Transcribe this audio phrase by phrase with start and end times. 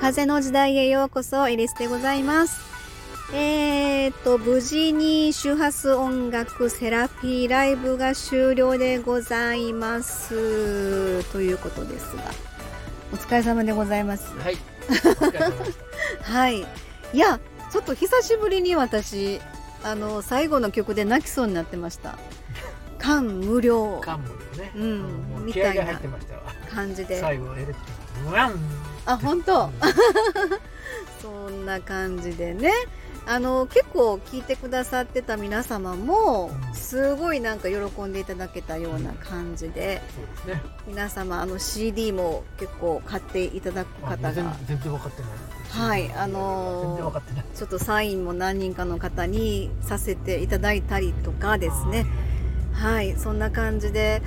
[0.00, 2.62] 風の時代へようこそエリスでございます。
[3.34, 11.24] えーと無事に周波数音楽セラピーライブが終了でございます。
[11.30, 12.22] ということですが
[13.12, 14.32] お疲れ様でございます。
[14.38, 14.56] はい。
[16.22, 16.60] はい。
[17.12, 17.38] いや
[17.70, 19.40] ちょっと久しぶりに私
[19.82, 22.18] あの最後の曲で泣きそうになってました
[23.04, 24.06] 感無量た。
[24.06, 24.72] カンムのね。
[24.74, 26.00] うんもうみたいな。
[26.74, 27.74] 感じで最後エレ。
[29.06, 29.70] あ本当？
[31.20, 32.70] そんな感じでね
[33.26, 40.62] あの結構聞いてくださってた皆様もすごいなんか喜んでいただけたような感じでそうですね。
[40.86, 45.30] 皆様あの CD も結構買っていただくあ方全が全然分かってない。
[45.70, 47.56] はいあのー。
[47.56, 52.06] ちょっとサインも何人かの方にさせていただいたりとかですね
[52.74, 54.22] はいそんな感じで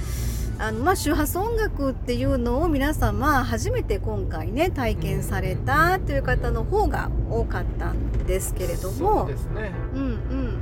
[0.59, 9.71] あのまあ周波数音楽っていうのを皆様初めて今回ね体験されたという方の方が多かったんですけれどそもうですね。
[9.93, 10.61] うんうん。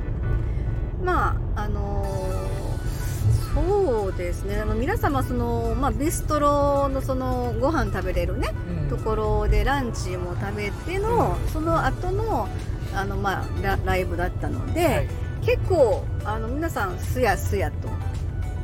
[1.02, 2.04] まああの
[3.54, 4.60] そうですね。
[4.60, 8.50] あの皆様その、まあ、ビストロのそのご飯食べれるね
[8.82, 8.88] うん。
[8.90, 12.48] ところでランチも食べての、その後の
[12.94, 15.08] あのまあラライブだったので、はい。
[15.46, 17.88] 結構あの皆さんすやすやと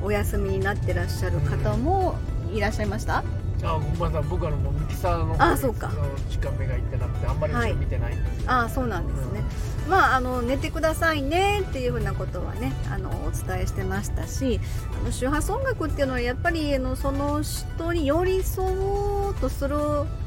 [0.02, 2.16] お休みになってらっしゃる方も
[2.52, 3.22] いらっしゃいました、
[3.64, 5.88] あ、まだ僕はもうミキサーのあそうか。
[5.88, 5.94] の
[6.28, 7.74] 時間目がいってなくてあんまりはい。
[7.74, 8.50] 見てないんですよ。
[8.50, 9.42] ああそうなんですね、
[9.88, 14.60] まああの寝てくださいねっていうふうなことはねあのお伝えしてましたし
[15.00, 19.76] あの周波数音楽っていうのはやっぱりあのその人に寄り添おうとする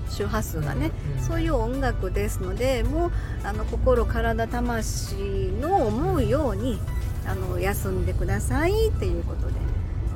[0.09, 1.23] 周波数がね、うん。
[1.23, 3.11] そういう音楽ですのでもう
[3.43, 5.15] あの心体魂
[5.61, 6.79] の思うように
[7.27, 9.53] あの休んでくださいっていうことで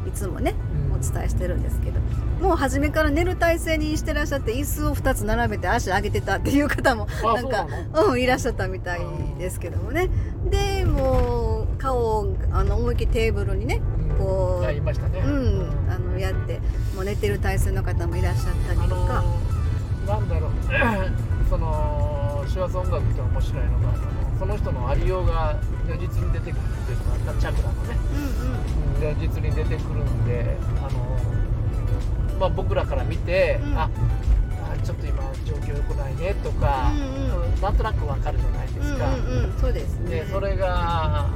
[0.08, 0.56] いつもね
[0.92, 1.00] うん。
[1.00, 2.00] お伝えしてるんですけど
[2.42, 9.00] もう初めから寝る体勢にしてらっしゃって椅子を2つ並べて足上げてたっていう方もあなんかそうんいらっしゃったみたい
[9.38, 10.10] ですけどもね。
[10.50, 14.66] でもう顔をあの思いっきりテーブルにねうんこう。
[14.66, 16.60] うんあのやって
[16.96, 20.52] もう寝てる体勢の方もいらっしゃったりあのとか、ーなんだろう。
[21.50, 23.94] その手話音楽って面白いのが
[24.40, 29.16] その人のありようが如実に出てくるっていうのがチャクラのねうんうん。
[29.16, 33.78] 如実に出てくるんであのまあ僕らから見て、うん。
[33.78, 33.90] あ
[34.72, 40.10] あちょっと今状況良くないねとか、うんうなんとなくわかるじゃないですか、うんうんうん、そうですね。
[40.22, 41.30] でそれが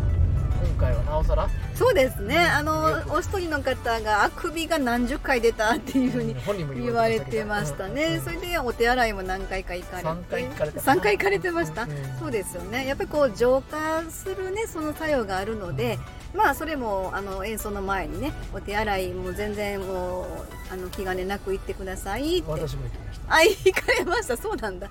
[0.64, 1.50] 今回はなおさら
[1.84, 2.38] そうですね。
[2.38, 6.34] あのお一人の方があくびが何十回出たっていうふうに
[6.82, 10.10] 言われてましたね、それれでお手洗いも何回か行かれて。
[10.10, 11.90] 3回行かれてま3回行かれてました、うん。
[12.20, 12.88] そうですよね。
[12.88, 16.00] やっぱりこう浄化するねその作用があるので
[16.34, 20.26] まあそれもあの演奏の前にねお手洗いも全然もう
[20.72, 22.50] あの気兼ねなく行ってくださいって。
[22.50, 23.36] 私も行きました。
[23.36, 24.38] あ行かれました。
[24.38, 24.90] そうなんだ。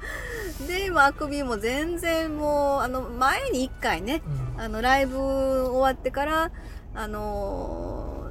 [0.69, 4.23] で、まあ、あくびも全然もうあの前に1回ね
[4.57, 4.61] うん。
[4.61, 6.51] あのライブ終わってから
[6.95, 8.27] あの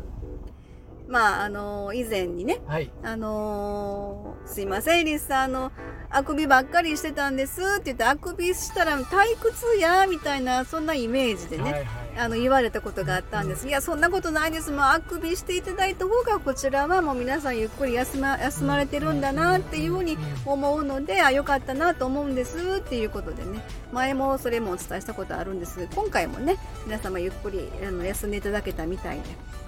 [1.08, 2.92] ーまああのー以前にねはい。
[3.04, 5.72] あのーすいません、エリスさん、あの、
[6.10, 11.86] あくびばっかりしてたんですって言って、あくびしたら退屈や、みたいな、そんなイメージでね、はいはい
[12.18, 13.68] あの、言われたことがあったんです。
[13.68, 14.72] いや、そんなことないです。
[14.72, 25.88] もう、あくびしていただいた方が、こちらはもう皆さんゆっくり休ま、休まれてるんだな、っていうふうに思うので、あ、よかったなと思うんです、っていうことでね、前もそれもお伝えしたことあるんです。
[25.96, 29.24] 今回もね、皆様ゆっくりあの休んでいただけたみたいで、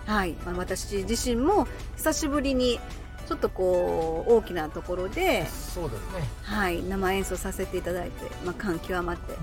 [0.06, 0.34] はい。
[0.46, 2.80] まあ、私自身も久しぶりに、
[3.28, 9.38] ちょっとこう大きなところで、そうですねはい、生演奏させていただいて、まあ、感極まって、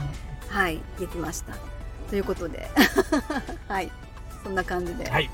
[0.48, 1.79] はい、できました。
[2.10, 2.68] ということで、
[3.68, 3.90] はい、
[4.42, 5.30] そんな感じで、はい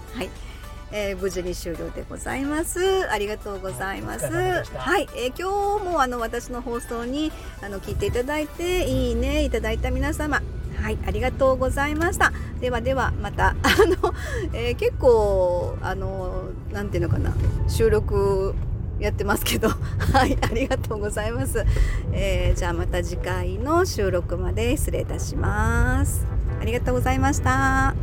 [0.92, 3.10] えー無事に終了でございます。
[3.10, 4.26] ありがとうございます。
[4.26, 7.32] はい、えー今日もあの私の放送に
[7.62, 10.42] あの聞いていただいていいねいただいた皆様。
[10.80, 12.32] はい、ありがとうございました。
[12.60, 13.68] ではではまた あ
[14.02, 14.14] の、
[14.52, 17.34] えー結構あのなんていうのかな
[17.68, 18.54] 収録
[19.00, 19.68] やってますけど、
[20.12, 21.64] はい、ありがとうございます。
[22.12, 26.35] えーじゃあまた次回の収録まで失礼いたします。
[26.66, 27.94] ありがとうございました。